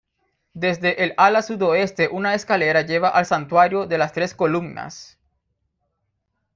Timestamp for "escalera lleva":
2.33-3.09